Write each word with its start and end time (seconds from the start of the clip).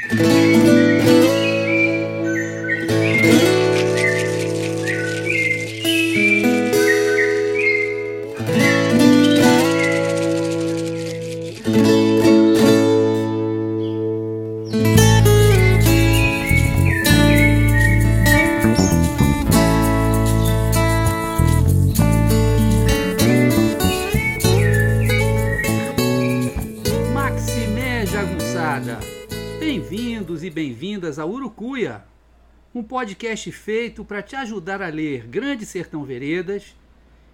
Música 0.00 1.17
Bem-vindos 30.28 30.44
e 30.44 30.50
bem-vindas 30.50 31.18
a 31.18 31.24
Urucuia, 31.24 32.04
um 32.74 32.82
podcast 32.82 33.50
feito 33.50 34.04
para 34.04 34.22
te 34.22 34.36
ajudar 34.36 34.82
a 34.82 34.88
ler 34.88 35.26
Grande 35.26 35.64
Sertão 35.64 36.04
Veredas 36.04 36.76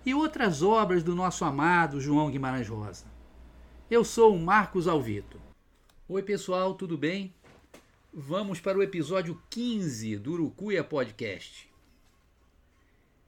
e 0.06 0.14
outras 0.14 0.62
obras 0.62 1.02
do 1.02 1.12
nosso 1.12 1.44
amado 1.44 2.00
João 2.00 2.30
Guimarães 2.30 2.68
Rosa. 2.68 3.06
Eu 3.90 4.04
sou 4.04 4.36
o 4.36 4.38
Marcos 4.38 4.86
Alvito. 4.86 5.40
Oi, 6.08 6.22
pessoal, 6.22 6.72
tudo 6.72 6.96
bem? 6.96 7.34
Vamos 8.12 8.60
para 8.60 8.78
o 8.78 8.82
episódio 8.82 9.42
15 9.50 10.16
do 10.18 10.34
Urucuia 10.34 10.84
Podcast. 10.84 11.68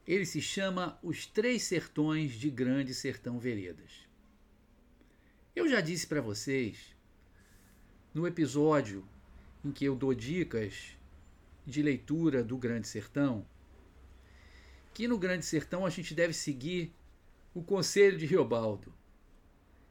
Ele 0.06 0.24
se 0.24 0.40
chama 0.40 0.96
Os 1.02 1.26
Três 1.26 1.64
Sertões 1.64 2.34
de 2.34 2.50
Grande 2.50 2.94
Sertão 2.94 3.36
Veredas. 3.40 4.06
Eu 5.56 5.68
já 5.68 5.80
disse 5.80 6.06
para 6.06 6.20
vocês 6.20 6.94
no 8.14 8.28
episódio 8.28 9.04
em 9.66 9.72
que 9.72 9.84
eu 9.84 9.96
dou 9.96 10.14
dicas 10.14 10.96
de 11.66 11.82
leitura 11.82 12.45
do 12.45 12.56
Grande 12.56 12.86
Sertão, 12.86 13.45
que 14.95 15.08
no 15.08 15.18
Grande 15.18 15.45
Sertão 15.45 15.84
a 15.84 15.90
gente 15.90 16.14
deve 16.14 16.32
seguir 16.32 16.95
o 17.52 17.62
Conselho 17.62 18.16
de 18.16 18.26
Riobaldo, 18.26 18.95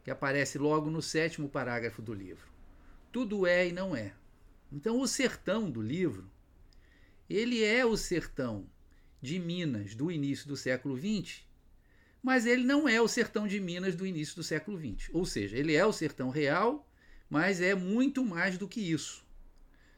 que 0.02 0.10
aparece 0.10 0.58
logo 0.58 0.90
no 0.90 1.02
sétimo 1.02 1.50
parágrafo 1.50 2.02
do 2.02 2.14
livro. 2.14 2.48
Tudo 3.12 3.46
é 3.46 3.68
e 3.68 3.74
não 3.74 3.96
é. 3.96 4.14
Então, 4.72 5.02
o 5.02 5.08
sertão 5.08 5.70
do 5.70 5.82
livro, 5.82 6.30
ele 7.30 7.64
é 7.64 7.86
o 7.86 7.98
sertão 7.98 8.70
de 9.22 9.38
Minas 9.40 9.94
do 9.94 10.10
início 10.10 10.48
do 10.48 10.56
século 10.56 10.98
XX, 10.98 11.44
mas 12.24 12.46
ele 12.46 12.64
não 12.64 12.88
é 12.88 13.02
o 13.02 13.08
sertão 13.08 13.46
de 13.48 13.60
Minas 13.60 13.96
do 13.96 14.06
início 14.06 14.36
do 14.36 14.44
século 14.44 14.78
XX. 14.78 15.10
Ou 15.14 15.26
seja, 15.26 15.58
ele 15.58 15.76
é 15.76 15.86
o 15.86 15.92
sertão 15.92 16.30
real, 16.30 16.90
mas 17.30 17.60
é 17.60 17.76
muito 17.76 18.24
mais 18.24 18.58
do 18.58 18.68
que 18.68 18.80
isso. 18.80 19.25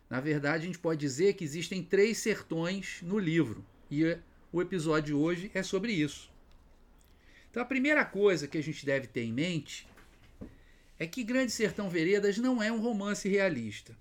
Na 0.09 0.19
verdade, 0.19 0.63
a 0.63 0.65
gente 0.67 0.79
pode 0.79 0.99
dizer 0.99 1.33
que 1.33 1.43
existem 1.43 1.83
três 1.83 2.17
sertões 2.17 2.99
no 3.01 3.19
livro, 3.19 3.65
e 3.91 4.17
o 4.51 4.61
episódio 4.61 5.07
de 5.07 5.13
hoje 5.13 5.51
é 5.53 5.61
sobre 5.61 5.91
isso. 5.91 6.31
Então, 7.51 7.61
a 7.61 7.65
primeira 7.65 8.05
coisa 8.05 8.47
que 8.47 8.57
a 8.57 8.63
gente 8.63 8.85
deve 8.85 9.07
ter 9.07 9.23
em 9.23 9.33
mente 9.33 9.87
é 10.97 11.05
que 11.05 11.23
Grande 11.23 11.51
Sertão 11.51 11.89
Veredas 11.89 12.37
não 12.37 12.61
é 12.61 12.71
um 12.71 12.79
romance 12.79 13.27
realista, 13.27 13.97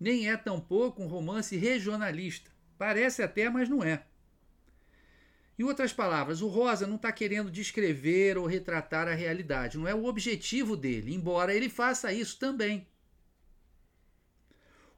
nem 0.00 0.28
é 0.28 0.36
tampouco 0.36 1.02
um 1.02 1.06
romance 1.06 1.56
regionalista. 1.56 2.50
Parece 2.76 3.22
até, 3.22 3.48
mas 3.48 3.68
não 3.68 3.82
é. 3.82 4.04
Em 5.56 5.62
outras 5.62 5.92
palavras, 5.92 6.42
o 6.42 6.48
Rosa 6.48 6.86
não 6.86 6.96
está 6.96 7.12
querendo 7.12 7.50
descrever 7.50 8.36
ou 8.36 8.46
retratar 8.46 9.06
a 9.06 9.14
realidade, 9.14 9.78
não 9.78 9.86
é 9.86 9.94
o 9.94 10.06
objetivo 10.06 10.76
dele, 10.76 11.14
embora 11.14 11.54
ele 11.54 11.68
faça 11.68 12.12
isso 12.12 12.38
também. 12.38 12.86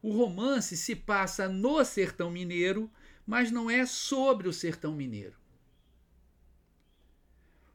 O 0.07 0.13
romance 0.13 0.77
se 0.77 0.95
passa 0.95 1.49
no 1.49 1.85
sertão 1.85 2.31
mineiro, 2.31 2.89
mas 3.27 3.51
não 3.51 3.69
é 3.69 3.85
sobre 3.85 4.49
o 4.49 4.53
sertão 4.53 4.95
mineiro. 4.95 5.35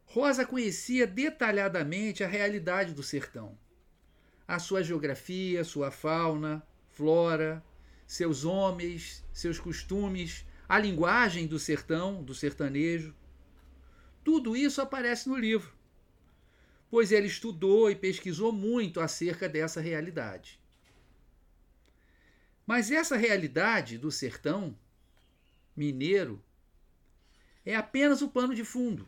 Rosa 0.06 0.46
conhecia 0.46 1.06
detalhadamente 1.06 2.24
a 2.24 2.28
realidade 2.30 2.94
do 2.94 3.04
sertão, 3.04 3.60
a 4.48 4.60
sua 4.60 4.82
geografia, 4.82 5.66
sua 5.66 5.92
fauna, 5.92 6.66
flora, 6.92 7.62
seus 8.08 8.46
homens, 8.46 9.26
seus 9.34 9.60
costumes, 9.60 10.46
a 10.70 10.80
linguagem 10.80 11.46
do 11.46 11.60
sertão, 11.60 12.24
do 12.24 12.34
sertanejo. 12.34 13.14
Tudo 14.24 14.56
isso 14.56 14.82
aparece 14.82 15.28
no 15.28 15.36
livro, 15.36 15.70
pois 16.90 17.12
ele 17.12 17.28
estudou 17.28 17.92
e 17.92 17.96
pesquisou 17.96 18.54
muito 18.54 19.02
acerca 19.02 19.50
dessa 19.50 19.82
realidade. 19.82 20.61
Mas 22.72 22.90
essa 22.90 23.18
realidade 23.18 23.98
do 23.98 24.10
sertão 24.10 24.74
mineiro 25.76 26.42
é 27.66 27.76
apenas 27.76 28.22
o 28.22 28.30
pano 28.30 28.56
de 28.56 28.64
fundo. 28.64 29.06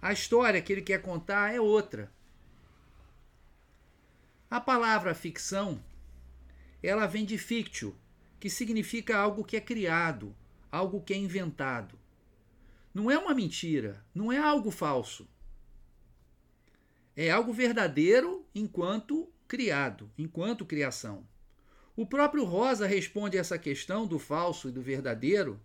A 0.00 0.10
história 0.10 0.62
que 0.62 0.72
ele 0.72 0.80
quer 0.80 1.02
contar 1.02 1.54
é 1.54 1.60
outra. 1.60 2.10
A 4.50 4.58
palavra 4.58 5.14
ficção, 5.14 5.84
ela 6.82 7.06
vem 7.06 7.26
de 7.26 7.36
fictio, 7.36 7.94
que 8.40 8.48
significa 8.48 9.18
algo 9.18 9.44
que 9.44 9.58
é 9.58 9.60
criado, 9.60 10.34
algo 10.72 11.02
que 11.02 11.12
é 11.12 11.16
inventado. 11.18 11.98
Não 12.94 13.10
é 13.10 13.18
uma 13.18 13.34
mentira, 13.34 14.02
não 14.14 14.32
é 14.32 14.38
algo 14.38 14.70
falso. 14.70 15.28
É 17.14 17.30
algo 17.30 17.52
verdadeiro 17.52 18.46
enquanto 18.54 19.30
criado, 19.46 20.10
enquanto 20.16 20.64
criação. 20.64 21.26
O 21.98 22.06
próprio 22.06 22.44
Rosa 22.44 22.86
responde 22.86 23.36
essa 23.36 23.58
questão 23.58 24.06
do 24.06 24.20
falso 24.20 24.68
e 24.68 24.70
do 24.70 24.80
verdadeiro 24.80 25.60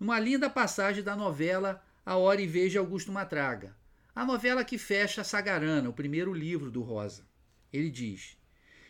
numa 0.00 0.18
linda 0.18 0.48
passagem 0.48 1.04
da 1.04 1.14
novela 1.14 1.84
A 2.02 2.16
Hora 2.16 2.40
e 2.40 2.70
de 2.70 2.78
Augusto 2.78 3.12
Matraga, 3.12 3.76
a 4.14 4.24
novela 4.24 4.64
que 4.64 4.78
fecha 4.78 5.22
Sagarana, 5.22 5.90
o 5.90 5.92
primeiro 5.92 6.32
livro 6.32 6.70
do 6.70 6.80
Rosa. 6.80 7.26
Ele 7.70 7.90
diz: 7.90 8.38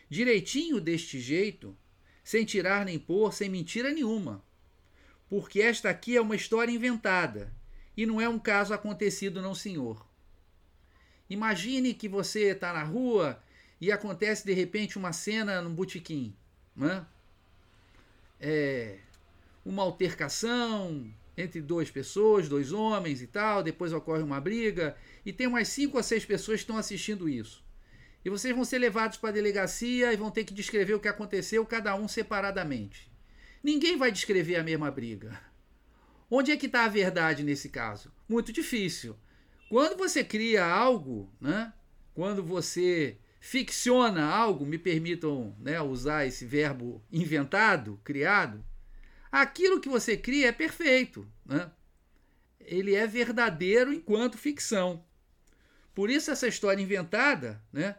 Direitinho 0.09 0.79
deste 0.79 1.19
jeito, 1.19 1.77
sem 2.23 2.45
tirar 2.45 2.85
nem 2.85 2.97
pôr, 2.97 3.33
sem 3.33 3.49
mentira 3.49 3.91
nenhuma, 3.91 4.41
porque 5.27 5.59
esta 5.59 5.89
aqui 5.89 6.15
é 6.15 6.21
uma 6.21 6.37
história 6.37 6.71
inventada 6.71 7.53
e 7.97 8.05
não 8.05 8.21
é 8.21 8.29
um 8.29 8.39
caso 8.39 8.73
acontecido, 8.73 9.41
não, 9.41 9.53
senhor. 9.53 10.07
Imagine 11.29 11.93
que 11.93 12.07
você 12.07 12.51
está 12.51 12.71
na 12.71 12.83
rua 12.83 13.43
e 13.81 13.91
acontece 13.91 14.45
de 14.45 14.53
repente 14.53 14.97
uma 14.97 15.11
cena 15.11 15.61
num 15.61 15.75
botequim 15.75 16.33
né? 16.77 17.05
é, 18.39 18.99
uma 19.65 19.83
altercação 19.83 21.11
entre 21.35 21.61
duas 21.61 21.91
pessoas, 21.91 22.47
dois 22.47 22.71
homens 22.71 23.21
e 23.21 23.27
tal, 23.27 23.61
depois 23.61 23.93
ocorre 23.93 24.23
uma 24.23 24.41
briga, 24.41 24.95
e 25.25 25.31
tem 25.31 25.45
umas 25.45 25.67
cinco 25.67 25.97
ou 25.97 26.03
seis 26.03 26.25
pessoas 26.25 26.57
que 26.59 26.63
estão 26.63 26.77
assistindo 26.77 27.29
isso. 27.29 27.63
E 28.25 28.29
vocês 28.29 28.55
vão 28.55 28.65
ser 28.65 28.79
levados 28.79 29.17
para 29.17 29.29
a 29.29 29.33
delegacia 29.33 30.11
e 30.11 30.17
vão 30.17 30.31
ter 30.31 30.43
que 30.43 30.53
descrever 30.53 30.95
o 30.95 30.99
que 30.99 31.07
aconteceu, 31.07 31.65
cada 31.65 31.95
um 31.95 32.07
separadamente. 32.07 33.11
Ninguém 33.63 33.97
vai 33.97 34.11
descrever 34.11 34.55
a 34.55 34.63
mesma 34.63 34.89
briga. 34.89 35.39
Onde 36.29 36.51
é 36.51 36.57
que 36.57 36.65
está 36.65 36.85
a 36.85 36.89
verdade 36.89 37.43
nesse 37.43 37.69
caso? 37.69 38.11
Muito 38.27 38.51
difícil. 38.51 39.15
Quando 39.69 39.97
você 39.97 40.23
cria 40.23 40.65
algo, 40.65 41.31
né? 41.39 41.71
quando 42.13 42.43
você 42.43 43.17
ficciona 43.47 44.25
algo, 44.25 44.65
me 44.65 44.77
permitam 44.77 45.55
né, 45.57 45.79
usar 45.79 46.25
esse 46.25 46.45
verbo 46.45 47.01
inventado, 47.09 47.97
criado, 48.03 48.61
aquilo 49.31 49.79
que 49.79 49.87
você 49.87 50.17
cria 50.17 50.49
é 50.49 50.51
perfeito. 50.51 51.25
Né? 51.45 51.71
Ele 52.59 52.93
é 52.93 53.07
verdadeiro 53.07 53.93
enquanto 53.93 54.37
ficção. 54.37 55.01
Por 55.95 56.09
isso 56.09 56.29
essa 56.29 56.45
história 56.45 56.81
inventada, 56.83 57.63
né, 57.71 57.95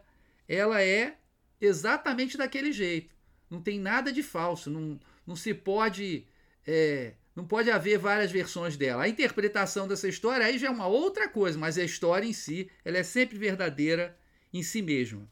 ela 0.47 0.83
é 0.83 1.17
exatamente 1.59 2.37
daquele 2.37 2.71
jeito. 2.71 3.15
Não 3.49 3.59
tem 3.59 3.79
nada 3.79 4.13
de 4.13 4.21
falso, 4.21 4.69
não, 4.69 4.99
não 5.25 5.35
se 5.35 5.51
pode 5.51 6.27
é, 6.67 7.15
não 7.35 7.43
pode 7.43 7.71
haver 7.71 7.97
várias 7.97 8.31
versões 8.31 8.77
dela. 8.77 9.01
A 9.01 9.09
interpretação 9.09 9.87
dessa 9.87 10.07
história 10.07 10.45
aí 10.45 10.59
já 10.59 10.67
é 10.67 10.69
uma 10.69 10.85
outra 10.85 11.27
coisa, 11.27 11.57
mas 11.57 11.75
a 11.75 11.83
história 11.83 12.27
em 12.27 12.33
si, 12.33 12.69
ela 12.85 12.99
é 12.99 13.03
sempre 13.03 13.35
verdadeira 13.35 14.15
em 14.53 14.61
si 14.61 14.83
mesma. 14.83 15.27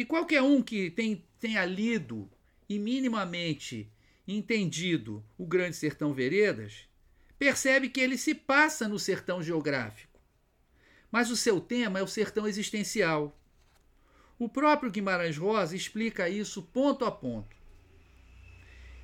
E 0.00 0.04
qualquer 0.06 0.40
um 0.40 0.62
que 0.62 0.90
tem, 0.90 1.22
tenha 1.38 1.62
lido 1.62 2.26
e 2.66 2.78
minimamente 2.78 3.86
entendido 4.26 5.22
o 5.36 5.44
Grande 5.44 5.76
Sertão 5.76 6.10
Veredas, 6.14 6.88
percebe 7.38 7.90
que 7.90 8.00
ele 8.00 8.16
se 8.16 8.34
passa 8.34 8.88
no 8.88 8.98
sertão 8.98 9.42
geográfico. 9.42 10.18
Mas 11.12 11.30
o 11.30 11.36
seu 11.36 11.60
tema 11.60 11.98
é 11.98 12.02
o 12.02 12.06
sertão 12.06 12.48
existencial. 12.48 13.38
O 14.38 14.48
próprio 14.48 14.90
Guimarães 14.90 15.36
Rosa 15.36 15.76
explica 15.76 16.30
isso 16.30 16.62
ponto 16.62 17.04
a 17.04 17.10
ponto. 17.10 17.54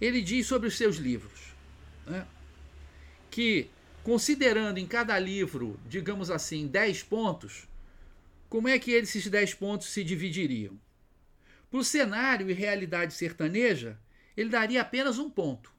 Ele 0.00 0.22
diz 0.22 0.46
sobre 0.46 0.66
os 0.66 0.78
seus 0.78 0.96
livros 0.96 1.52
né, 2.06 2.26
que, 3.30 3.68
considerando 4.02 4.78
em 4.78 4.86
cada 4.86 5.18
livro, 5.18 5.78
digamos 5.86 6.30
assim, 6.30 6.66
10 6.66 7.02
pontos, 7.02 7.68
como 8.48 8.66
é 8.66 8.78
que 8.78 8.92
esses 8.92 9.28
10 9.28 9.52
pontos 9.52 9.88
se 9.88 10.02
dividiriam? 10.02 10.85
Para 11.70 11.80
o 11.80 11.84
cenário 11.84 12.48
e 12.48 12.52
realidade 12.52 13.12
sertaneja, 13.12 13.98
ele 14.36 14.50
daria 14.50 14.82
apenas 14.82 15.18
um 15.18 15.28
ponto. 15.28 15.74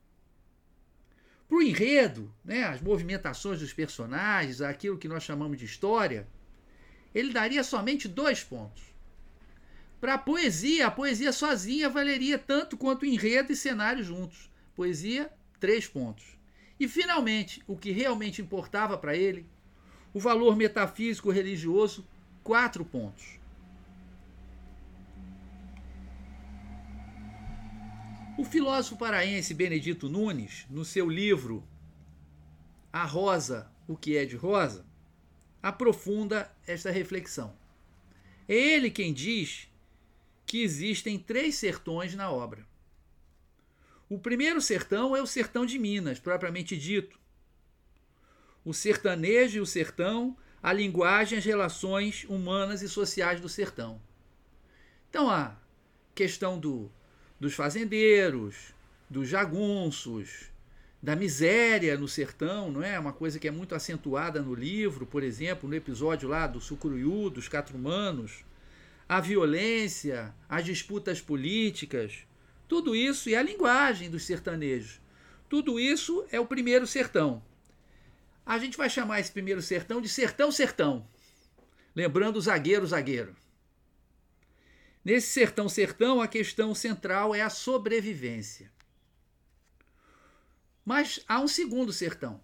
Para 1.48 1.58
o 1.58 1.62
enredo, 1.62 2.34
né, 2.44 2.64
as 2.66 2.82
movimentações 2.82 3.62
dos 3.62 3.72
personagens, 3.72 4.62
aquilo 4.62 4.98
que 4.98 5.08
nós 5.08 5.24
chamamos 5.24 5.58
de 5.58 5.66
história, 5.66 6.28
ele 7.16 7.32
daria 7.32 7.64
somente 7.64 8.08
dois 8.08 8.44
pontos. 8.44 8.84
Para 10.00 10.16
a 10.16 10.18
poesia, 10.18 10.88
a 10.88 10.92
poesia 10.92 11.32
sozinha 11.32 11.90
valeria 11.90 12.38
tanto 12.38 12.78
quanto 12.78 13.06
enredo 13.06 13.52
e 13.52 13.56
cenário 13.56 14.04
juntos. 14.04 14.52
Poesia, 14.76 15.32
três 15.60 15.88
pontos. 15.88 16.38
E, 16.80 16.88
finalmente, 16.88 17.64
o 17.66 17.76
que 17.76 17.92
realmente 17.92 18.42
importava 18.42 18.98
para 18.98 19.16
ele, 19.16 19.48
o 20.14 20.20
valor 20.20 20.56
metafísico 20.56 21.32
religioso, 21.32 22.08
quatro 22.44 22.86
pontos. 22.86 23.40
O 28.38 28.46
filósofo 28.46 28.96
paraense 28.96 29.52
Benedito 29.52 30.08
Nunes, 30.08 30.68
no 30.70 30.86
seu 30.86 31.10
livro 31.10 31.68
A 32.94 33.04
Rosa, 33.04 33.68
o 33.88 33.98
que 33.98 34.16
é 34.16 34.26
de 34.26 34.36
rosa, 34.36 34.86
aprofunda 35.62 36.56
esta 36.68 36.92
reflexão. 36.92 37.58
É 38.48 38.54
ele 38.54 38.92
quem 38.92 39.12
diz 39.12 39.68
que 40.46 40.62
existem 40.62 41.18
três 41.18 41.56
sertões 41.56 42.14
na 42.14 42.30
obra. 42.30 42.64
O 44.08 44.20
primeiro 44.20 44.62
sertão 44.62 45.16
é 45.16 45.22
o 45.22 45.26
sertão 45.26 45.66
de 45.66 45.80
Minas, 45.80 46.20
propriamente 46.20 46.78
dito. 46.78 47.20
O 48.64 48.72
sertanejo 48.72 49.58
e 49.58 49.62
o 49.62 49.66
sertão, 49.66 50.38
a 50.62 50.72
linguagem, 50.72 51.40
as 51.40 51.46
relações 51.46 52.24
humanas 52.26 52.84
e 52.84 52.88
sociais 52.88 53.42
do 53.42 53.50
sertão. 53.50 54.00
Então, 55.10 55.28
a 55.28 55.58
questão 56.14 56.60
do, 56.60 56.92
dos 57.40 57.54
fazendeiros, 57.54 58.74
dos 59.10 59.28
jagunços, 59.28 60.52
da 61.02 61.16
miséria 61.16 61.98
no 61.98 62.08
sertão, 62.08 62.72
não 62.72 62.84
é? 62.84 63.00
Uma 63.00 63.14
coisa 63.14 63.40
que 63.40 63.48
é 63.48 63.52
muito 63.52 63.76
acentuada 63.76 64.42
no 64.42 64.54
livro, 64.54 65.06
por 65.06 65.24
exemplo, 65.24 65.70
no 65.70 65.76
episódio 65.76 66.28
lá 66.28 66.48
do 66.48 66.60
Sucruiú, 66.60 67.30
dos 67.30 67.48
Catrumanos, 67.48 68.44
a 69.08 69.22
violência, 69.22 70.34
as 70.50 70.66
disputas 70.66 71.22
políticas, 71.22 72.26
tudo 72.68 72.96
isso 72.96 73.30
e 73.30 73.36
a 73.36 73.42
linguagem 73.42 74.10
dos 74.10 74.26
sertanejos. 74.26 75.00
Tudo 75.48 75.80
isso 75.80 76.26
é 76.30 76.40
o 76.40 76.46
primeiro 76.46 76.86
sertão. 76.86 77.42
A 78.46 78.58
gente 78.58 78.78
vai 78.78 78.90
chamar 78.90 79.20
esse 79.20 79.32
primeiro 79.32 79.62
sertão 79.62 80.02
de 80.02 80.10
sertão 80.10 80.52
sertão, 80.52 81.08
lembrando 81.96 82.38
o 82.38 82.42
zagueiro 82.42 82.86
zagueiro. 82.86 83.36
Nesse 85.08 85.30
sertão 85.30 85.70
sertão, 85.70 86.22
a 86.22 86.28
questão 86.28 86.76
central 86.76 87.34
é 87.34 87.42
a 87.42 87.50
sobrevivência. 87.50 88.70
Mas 90.84 91.22
há 91.26 91.40
um 91.40 91.48
segundo 91.48 91.94
sertão. 91.94 92.44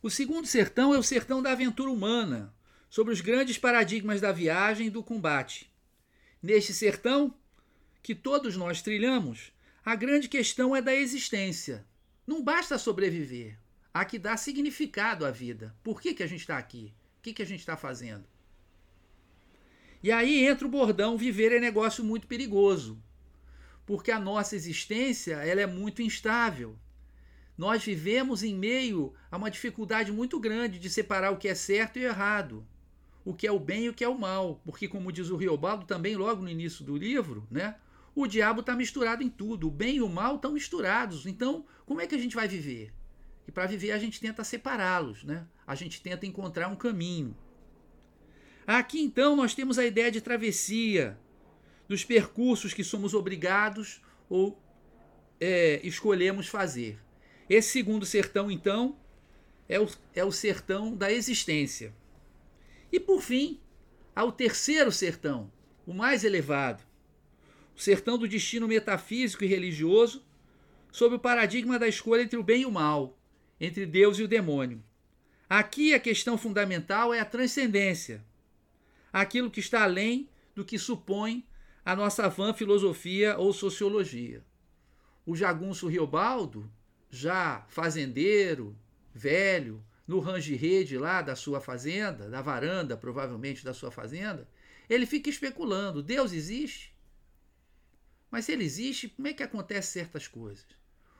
O 0.00 0.08
segundo 0.08 0.46
sertão 0.46 0.94
é 0.94 0.98
o 1.00 1.02
sertão 1.02 1.42
da 1.42 1.50
aventura 1.50 1.90
humana, 1.90 2.54
sobre 2.88 3.12
os 3.12 3.20
grandes 3.20 3.58
paradigmas 3.58 4.20
da 4.20 4.30
viagem 4.30 4.86
e 4.86 4.90
do 4.90 5.02
combate. 5.02 5.68
Neste 6.40 6.72
sertão, 6.72 7.34
que 8.04 8.14
todos 8.14 8.56
nós 8.56 8.80
trilhamos, 8.80 9.52
a 9.84 9.96
grande 9.96 10.28
questão 10.28 10.76
é 10.76 10.80
da 10.80 10.94
existência. 10.94 11.84
Não 12.24 12.40
basta 12.40 12.78
sobreviver, 12.78 13.58
há 13.92 14.04
que 14.04 14.16
dar 14.16 14.36
significado 14.36 15.26
à 15.26 15.32
vida. 15.32 15.74
Por 15.82 16.00
que, 16.00 16.14
que 16.14 16.22
a 16.22 16.28
gente 16.28 16.42
está 16.42 16.56
aqui? 16.56 16.94
O 17.18 17.22
que, 17.22 17.32
que 17.32 17.42
a 17.42 17.46
gente 17.46 17.58
está 17.58 17.76
fazendo? 17.76 18.24
E 20.02 20.10
aí 20.10 20.46
entra 20.46 20.66
o 20.66 20.70
bordão: 20.70 21.16
viver 21.16 21.52
é 21.52 21.60
negócio 21.60 22.04
muito 22.04 22.26
perigoso, 22.26 23.02
porque 23.84 24.10
a 24.10 24.18
nossa 24.18 24.56
existência 24.56 25.36
ela 25.36 25.60
é 25.60 25.66
muito 25.66 26.02
instável. 26.02 26.76
Nós 27.56 27.84
vivemos 27.84 28.42
em 28.42 28.54
meio 28.54 29.12
a 29.30 29.36
uma 29.36 29.50
dificuldade 29.50 30.10
muito 30.10 30.40
grande 30.40 30.78
de 30.78 30.88
separar 30.88 31.30
o 31.30 31.36
que 31.36 31.48
é 31.48 31.54
certo 31.54 31.98
e 31.98 32.04
errado 32.04 32.66
o 33.24 33.34
que 33.34 33.46
é 33.46 33.52
o 33.52 33.60
bem 33.60 33.84
e 33.84 33.88
o 33.88 33.94
que 33.94 34.04
é 34.04 34.08
o 34.08 34.18
mal. 34.18 34.60
Porque, 34.64 34.88
como 34.88 35.12
diz 35.12 35.30
o 35.30 35.36
Riobaldo 35.36 35.86
também 35.86 36.16
logo 36.16 36.42
no 36.42 36.48
início 36.48 36.84
do 36.84 36.96
livro, 36.96 37.46
né? 37.50 37.76
O 38.14 38.26
diabo 38.26 38.60
está 38.60 38.74
misturado 38.74 39.22
em 39.22 39.28
tudo. 39.28 39.68
O 39.68 39.70
bem 39.70 39.96
e 39.96 40.02
o 40.02 40.08
mal 40.08 40.36
estão 40.36 40.52
misturados. 40.52 41.26
Então, 41.26 41.64
como 41.86 42.00
é 42.00 42.06
que 42.06 42.14
a 42.14 42.18
gente 42.18 42.34
vai 42.34 42.48
viver? 42.48 42.92
E 43.46 43.52
para 43.52 43.66
viver 43.66 43.92
a 43.92 43.98
gente 43.98 44.20
tenta 44.20 44.44
separá-los, 44.44 45.24
né? 45.24 45.46
A 45.66 45.74
gente 45.74 46.02
tenta 46.02 46.26
encontrar 46.26 46.68
um 46.68 46.76
caminho. 46.76 47.36
Aqui 48.72 49.00
então 49.00 49.34
nós 49.34 49.52
temos 49.52 49.80
a 49.80 49.84
ideia 49.84 50.12
de 50.12 50.20
travessia, 50.20 51.18
dos 51.88 52.04
percursos 52.04 52.72
que 52.72 52.84
somos 52.84 53.14
obrigados 53.14 54.00
ou 54.28 54.56
é, 55.40 55.80
escolhemos 55.82 56.46
fazer. 56.46 56.96
Esse 57.48 57.70
segundo 57.70 58.06
sertão, 58.06 58.48
então, 58.48 58.96
é 59.68 59.80
o, 59.80 59.88
é 60.14 60.24
o 60.24 60.30
sertão 60.30 60.94
da 60.94 61.10
existência. 61.10 61.92
E 62.92 63.00
por 63.00 63.20
fim, 63.22 63.58
ao 64.14 64.30
terceiro 64.30 64.92
sertão, 64.92 65.50
o 65.84 65.92
mais 65.92 66.22
elevado, 66.22 66.84
o 67.76 67.80
sertão 67.80 68.16
do 68.16 68.28
destino 68.28 68.68
metafísico 68.68 69.42
e 69.42 69.48
religioso, 69.48 70.24
sob 70.92 71.16
o 71.16 71.18
paradigma 71.18 71.76
da 71.76 71.88
escolha 71.88 72.22
entre 72.22 72.38
o 72.38 72.44
bem 72.44 72.62
e 72.62 72.66
o 72.66 72.70
mal, 72.70 73.18
entre 73.60 73.84
Deus 73.84 74.20
e 74.20 74.22
o 74.22 74.28
demônio. 74.28 74.80
Aqui 75.48 75.92
a 75.92 75.98
questão 75.98 76.38
fundamental 76.38 77.12
é 77.12 77.18
a 77.18 77.24
transcendência, 77.24 78.24
aquilo 79.12 79.50
que 79.50 79.60
está 79.60 79.82
além 79.82 80.28
do 80.54 80.64
que 80.64 80.78
supõe 80.78 81.46
a 81.84 81.96
nossa 81.96 82.28
vã 82.28 82.52
filosofia 82.52 83.36
ou 83.38 83.52
sociologia. 83.52 84.44
O 85.24 85.34
jagunço 85.34 85.88
Riobaldo, 85.88 86.70
já 87.10 87.64
fazendeiro, 87.68 88.76
velho, 89.14 89.84
no 90.06 90.18
range-rede 90.18 90.98
lá 90.98 91.22
da 91.22 91.36
sua 91.36 91.60
fazenda, 91.60 92.28
da 92.28 92.42
varanda 92.42 92.96
provavelmente 92.96 93.64
da 93.64 93.72
sua 93.72 93.90
fazenda, 93.90 94.48
ele 94.88 95.06
fica 95.06 95.30
especulando: 95.30 96.02
Deus 96.02 96.32
existe? 96.32 96.92
Mas 98.30 98.44
se 98.44 98.52
ele 98.52 98.64
existe, 98.64 99.08
como 99.08 99.28
é 99.28 99.32
que 99.32 99.42
acontecem 99.42 100.02
certas 100.02 100.28
coisas? 100.28 100.66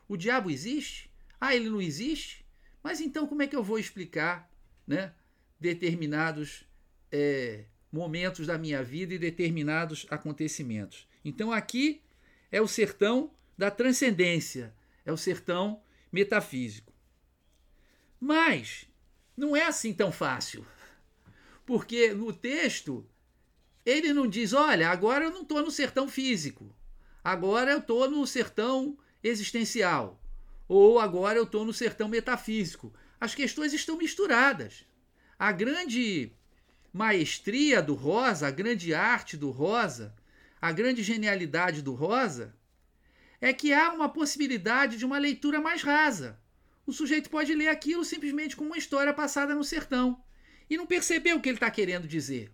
O 0.08 0.16
diabo 0.16 0.50
existe? 0.50 1.10
Ah, 1.40 1.54
ele 1.54 1.70
não 1.70 1.80
existe? 1.80 2.44
Mas 2.82 3.00
então 3.00 3.26
como 3.26 3.42
é 3.42 3.46
que 3.46 3.56
eu 3.56 3.62
vou 3.62 3.78
explicar 3.78 4.50
né, 4.86 5.12
determinados 5.58 6.64
é, 7.12 7.64
momentos 7.92 8.46
da 8.46 8.56
minha 8.56 8.82
vida 8.82 9.14
e 9.14 9.18
determinados 9.18 10.06
acontecimentos? 10.10 11.06
Então 11.24 11.52
aqui 11.52 12.02
é 12.50 12.60
o 12.60 12.68
sertão 12.68 13.30
da 13.56 13.70
transcendência, 13.70 14.74
é 15.04 15.12
o 15.12 15.16
sertão 15.16 15.82
metafísico. 16.10 16.92
Mas 18.18 18.86
não 19.36 19.56
é 19.56 19.64
assim 19.66 19.92
tão 19.92 20.12
fácil. 20.12 20.66
Porque 21.64 22.12
no 22.12 22.32
texto 22.32 23.06
ele 23.84 24.12
não 24.12 24.26
diz: 24.26 24.52
olha, 24.52 24.90
agora 24.90 25.24
eu 25.24 25.30
não 25.30 25.42
estou 25.42 25.62
no 25.62 25.70
sertão 25.70 26.08
físico, 26.08 26.74
agora 27.22 27.72
eu 27.72 27.78
estou 27.78 28.10
no 28.10 28.26
sertão 28.26 28.98
existencial, 29.22 30.20
ou 30.68 30.98
agora 30.98 31.38
eu 31.38 31.44
estou 31.44 31.64
no 31.64 31.72
sertão 31.72 32.08
metafísico. 32.08 32.92
As 33.20 33.34
questões 33.34 33.72
estão 33.72 33.98
misturadas. 33.98 34.86
A 35.38 35.52
grande 35.52 36.32
maestria 36.92 37.82
do 37.82 37.94
Rosa, 37.94 38.48
a 38.48 38.50
grande 38.50 38.94
arte 38.94 39.36
do 39.36 39.50
Rosa, 39.50 40.14
a 40.60 40.72
grande 40.72 41.02
genialidade 41.02 41.82
do 41.82 41.94
Rosa, 41.94 42.54
é 43.40 43.52
que 43.52 43.72
há 43.72 43.92
uma 43.92 44.08
possibilidade 44.08 44.96
de 44.96 45.04
uma 45.04 45.18
leitura 45.18 45.60
mais 45.60 45.82
rasa 45.82 46.38
o 46.90 46.92
sujeito 46.92 47.30
pode 47.30 47.54
ler 47.54 47.68
aquilo 47.68 48.04
simplesmente 48.04 48.56
como 48.56 48.70
uma 48.70 48.78
história 48.78 49.14
passada 49.14 49.54
no 49.54 49.62
sertão 49.62 50.20
e 50.68 50.76
não 50.76 50.86
perceber 50.86 51.32
o 51.34 51.40
que 51.40 51.48
ele 51.48 51.56
está 51.56 51.70
querendo 51.70 52.08
dizer. 52.08 52.52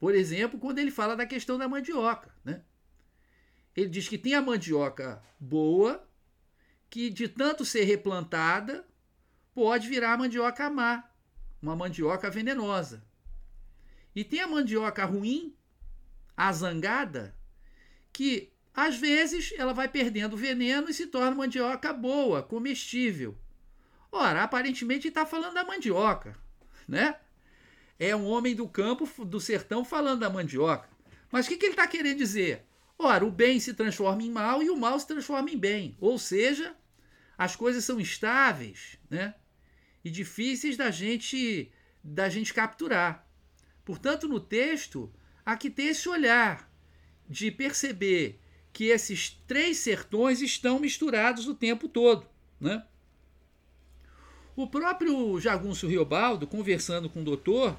Por 0.00 0.14
exemplo, 0.14 0.58
quando 0.58 0.78
ele 0.78 0.90
fala 0.90 1.14
da 1.14 1.26
questão 1.26 1.58
da 1.58 1.68
mandioca. 1.68 2.34
Né? 2.42 2.62
Ele 3.76 3.90
diz 3.90 4.08
que 4.08 4.16
tem 4.16 4.34
a 4.34 4.40
mandioca 4.40 5.22
boa, 5.38 6.08
que 6.88 7.10
de 7.10 7.28
tanto 7.28 7.66
ser 7.66 7.84
replantada, 7.84 8.86
pode 9.54 9.88
virar 9.88 10.14
a 10.14 10.16
mandioca 10.16 10.70
má, 10.70 11.04
uma 11.60 11.76
mandioca 11.76 12.30
venenosa. 12.30 13.04
E 14.14 14.24
tem 14.24 14.40
a 14.40 14.48
mandioca 14.48 15.04
ruim, 15.04 15.54
a 16.36 16.52
zangada, 16.52 17.34
que 18.12 18.52
às 18.78 18.96
vezes, 18.96 19.52
ela 19.56 19.72
vai 19.72 19.88
perdendo 19.88 20.36
veneno 20.36 20.88
e 20.88 20.94
se 20.94 21.08
torna 21.08 21.34
mandioca 21.34 21.92
boa, 21.92 22.44
comestível. 22.44 23.36
Ora, 24.12 24.44
aparentemente 24.44 25.08
está 25.08 25.26
falando 25.26 25.54
da 25.54 25.64
mandioca, 25.64 26.38
né? 26.86 27.16
É 27.98 28.14
um 28.14 28.24
homem 28.26 28.54
do 28.54 28.68
campo, 28.68 29.24
do 29.24 29.40
sertão, 29.40 29.84
falando 29.84 30.20
da 30.20 30.30
mandioca. 30.30 30.88
Mas 31.28 31.46
o 31.46 31.48
que, 31.48 31.56
que 31.56 31.66
ele 31.66 31.72
está 31.72 31.88
querendo 31.88 32.18
dizer? 32.18 32.64
Ora, 32.96 33.26
o 33.26 33.32
bem 33.32 33.58
se 33.58 33.74
transforma 33.74 34.22
em 34.22 34.30
mal 34.30 34.62
e 34.62 34.70
o 34.70 34.76
mal 34.76 34.98
se 35.00 35.08
transforma 35.08 35.50
em 35.50 35.58
bem. 35.58 35.96
Ou 36.00 36.16
seja, 36.16 36.76
as 37.36 37.56
coisas 37.56 37.84
são 37.84 37.98
estáveis, 37.98 38.96
né? 39.10 39.34
E 40.04 40.08
difíceis 40.08 40.76
da 40.76 40.88
gente 40.92 41.72
da 42.02 42.28
gente 42.28 42.54
capturar. 42.54 43.27
Portanto, 43.88 44.28
no 44.28 44.38
texto, 44.38 45.10
há 45.46 45.56
que 45.56 45.70
ter 45.70 45.84
esse 45.84 46.10
olhar 46.10 46.70
de 47.26 47.50
perceber 47.50 48.38
que 48.70 48.88
esses 48.88 49.30
três 49.46 49.78
sertões 49.78 50.42
estão 50.42 50.78
misturados 50.78 51.48
o 51.48 51.54
tempo 51.54 51.88
todo. 51.88 52.26
Né? 52.60 52.84
O 54.54 54.66
próprio 54.66 55.40
Jagunço 55.40 55.86
Riobaldo, 55.86 56.46
conversando 56.46 57.08
com 57.08 57.22
o 57.22 57.24
doutor, 57.24 57.78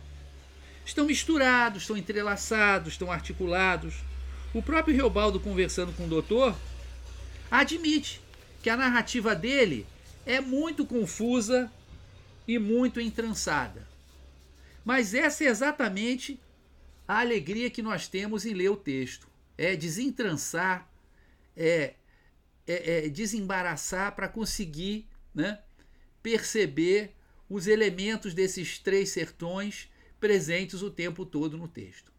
estão 0.84 1.06
misturados, 1.06 1.84
estão 1.84 1.96
entrelaçados, 1.96 2.94
estão 2.94 3.12
articulados. 3.12 3.98
O 4.52 4.64
próprio 4.64 4.96
Riobaldo, 4.96 5.40
conversando 5.40 5.94
com 5.94 6.06
o 6.06 6.10
doutor, 6.10 6.56
admite 7.52 8.20
que 8.64 8.70
a 8.72 8.76
narrativa 8.76 9.36
dele 9.36 9.86
é 10.26 10.42
muito 10.42 10.88
confusa 10.88 11.72
e 12.48 12.58
muito 12.58 13.00
entrançada. 13.00 13.89
Mas 14.84 15.14
essa 15.14 15.44
é 15.44 15.48
exatamente 15.48 16.40
a 17.08 17.20
alegria 17.20 17.70
que 17.70 17.82
nós 17.82 18.08
temos 18.08 18.46
em 18.46 18.54
ler 18.54 18.70
o 18.70 18.78
texto. 18.78 19.28
É 19.58 19.76
desentrançar 19.76 20.90
é, 21.56 21.96
é, 22.66 23.06
é 23.06 23.10
desembaraçar 23.10 24.16
para 24.16 24.30
conseguir 24.30 25.08
né, 25.34 25.60
perceber 26.22 27.16
os 27.50 27.68
elementos 27.68 28.34
desses 28.34 28.78
três 28.78 29.10
sertões 29.10 29.90
presentes 30.20 30.82
o 30.82 30.92
tempo 30.92 31.26
todo 31.26 31.58
no 31.58 31.68
texto. 31.68 32.12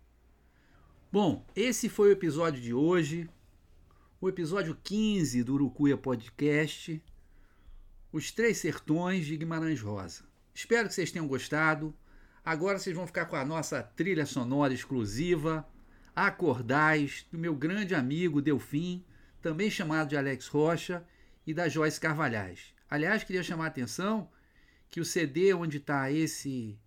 Bom, 1.13 1.45
esse 1.55 1.89
foi 1.89 2.09
o 2.09 2.13
episódio 2.13 2.61
de 2.61 2.73
hoje, 2.73 3.29
o 4.21 4.29
episódio 4.29 4.77
15 4.83 5.43
do 5.43 5.55
Urucuia 5.55 5.97
Podcast, 5.97 7.03
Os 8.13 8.31
Três 8.31 8.59
Sertões 8.59 9.27
de 9.27 9.37
Guimarães 9.37 9.81
Rosa. 9.81 10.25
Espero 10.55 10.89
que 10.89 10.95
vocês 10.95 11.11
tenham 11.11 11.27
gostado. 11.27 11.95
Agora 12.45 12.79
vocês 12.79 12.97
vão 12.97 13.07
ficar 13.07 13.27
com 13.27 13.37
a 13.37 13.45
nossa 13.45 13.83
trilha 13.83 14.27
sonora 14.27 14.73
exclusiva, 14.73 15.67
Acordais, 16.15 17.27
do 17.31 17.39
meu 17.39 17.55
grande 17.55 17.95
amigo 17.95 18.43
Delfim, 18.43 19.05
também 19.41 19.71
chamado 19.71 20.09
de 20.09 20.17
Alex 20.17 20.49
Rocha, 20.49 21.07
e 21.47 21.55
da 21.55 21.69
Joyce 21.69 22.01
Carvalhais. 22.01 22.75
Aliás, 22.89 23.25
queria 23.25 23.43
chamar 23.43 23.65
a 23.65 23.69
atenção 23.69 24.29
que 24.89 25.01
o 25.01 25.05
CD 25.05 25.55
onde 25.55 25.79
está 25.79 26.11
esse 26.11 26.79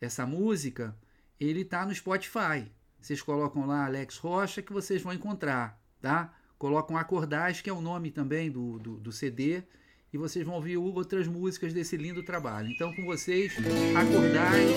essa 0.00 0.26
música, 0.26 0.96
ele 1.40 1.62
está 1.62 1.86
no 1.86 1.94
Spotify. 1.94 2.70
Vocês 3.00 3.22
colocam 3.22 3.66
lá 3.66 3.86
Alex 3.86 4.18
Rocha 4.18 4.62
que 4.62 4.72
vocês 4.72 5.02
vão 5.02 5.12
encontrar, 5.12 5.80
tá? 6.00 6.34
Colocam 6.58 6.96
Acordais, 6.96 7.60
que 7.60 7.70
é 7.70 7.72
o 7.72 7.80
nome 7.80 8.10
também 8.10 8.50
do, 8.50 8.78
do, 8.78 8.96
do 8.98 9.12
CD, 9.12 9.62
e 10.16 10.18
vocês 10.18 10.44
vão 10.44 10.54
ouvir 10.54 10.78
outras 10.78 11.28
músicas 11.28 11.74
desse 11.74 11.96
lindo 11.96 12.22
trabalho. 12.22 12.70
Então, 12.70 12.90
com 12.94 13.04
vocês, 13.04 13.52
Acordais, 13.94 14.70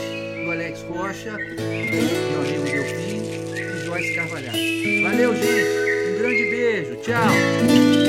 do 0.44 0.52
Alex 0.52 0.82
Rocha, 0.82 1.38
meu 1.38 2.42
amigo 2.42 2.66
Delfim 2.66 3.22
e 3.22 3.86
Joyce 3.86 4.16
Carvalhais. 4.16 5.02
Valeu, 5.02 5.34
gente! 5.34 5.90
grande 6.20 6.44
beijo. 6.52 6.96
Tchau. 6.98 8.09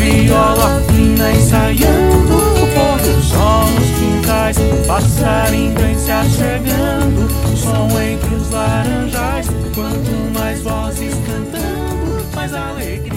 viola 0.00 0.82
fina 0.88 1.30
ensaiando, 1.32 2.36
o 2.36 2.66
pôr 2.74 2.98
do 3.02 3.22
sol 3.22 3.66
nos 3.66 3.90
quintais, 3.98 4.56
passarinho 4.86 5.74
vem 5.78 5.98
se 5.98 6.10
achegando, 6.10 7.28
som 7.54 7.86
entre 8.00 8.34
os 8.34 8.50
laranjais, 8.50 9.46
quanto 9.74 10.10
mais 10.32 10.62
vozes 10.62 11.14
cantando, 11.26 12.24
mais 12.34 12.54
alegria 12.54 13.09